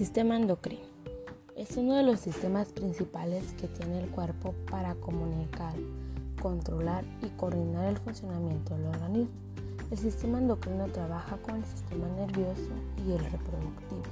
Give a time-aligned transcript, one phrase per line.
[0.00, 0.80] Sistema endocrino.
[1.56, 5.74] Es uno de los sistemas principales que tiene el cuerpo para comunicar,
[6.40, 9.36] controlar y coordinar el funcionamiento del organismo.
[9.90, 12.70] El sistema endocrino trabaja con el sistema nervioso
[13.06, 14.02] y el reproductivo,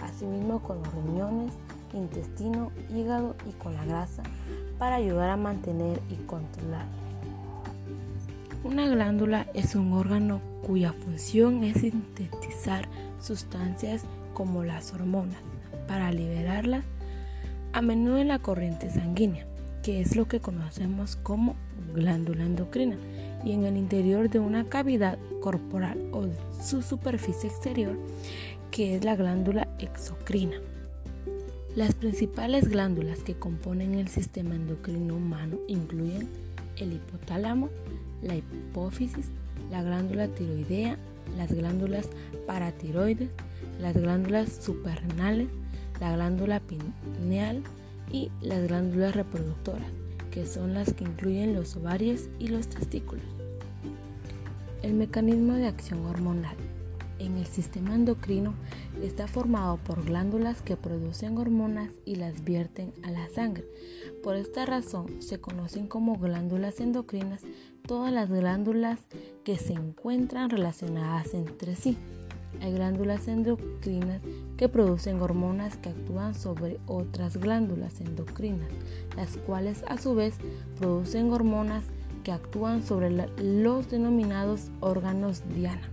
[0.00, 1.54] asimismo con los riñones,
[1.92, 4.22] intestino, hígado y con la grasa
[4.78, 6.86] para ayudar a mantener y controlar.
[8.62, 12.86] Una glándula es un órgano cuya función es sintetizar
[13.20, 14.04] sustancias
[14.40, 15.36] como las hormonas
[15.86, 16.82] para liberarlas
[17.74, 19.46] a menudo en la corriente sanguínea,
[19.82, 21.56] que es lo que conocemos como
[21.94, 22.96] glándula endocrina,
[23.44, 26.24] y en el interior de una cavidad corporal o
[26.58, 27.98] su superficie exterior,
[28.70, 30.56] que es la glándula exocrina.
[31.76, 36.30] Las principales glándulas que componen el sistema endocrino humano incluyen
[36.78, 37.68] el hipotálamo,
[38.22, 39.26] la hipófisis,
[39.70, 40.96] la glándula tiroidea,
[41.36, 42.08] las glándulas
[42.46, 43.30] paratiroides,
[43.80, 45.48] las glándulas suprarrenales,
[46.00, 47.62] la glándula pineal
[48.10, 49.90] y las glándulas reproductoras,
[50.30, 53.24] que son las que incluyen los ovarios y los testículos.
[54.82, 56.56] El mecanismo de acción hormonal
[57.20, 58.54] en el sistema endocrino
[59.02, 63.64] está formado por glándulas que producen hormonas y las vierten a la sangre.
[64.22, 67.42] Por esta razón se conocen como glándulas endocrinas
[67.86, 69.00] todas las glándulas
[69.44, 71.96] que se encuentran relacionadas entre sí.
[72.60, 74.20] Hay glándulas endocrinas
[74.56, 78.68] que producen hormonas que actúan sobre otras glándulas endocrinas,
[79.16, 80.34] las cuales a su vez
[80.78, 81.84] producen hormonas
[82.24, 85.88] que actúan sobre los denominados órganos diana.